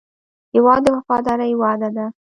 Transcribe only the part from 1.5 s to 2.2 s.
وعده ده.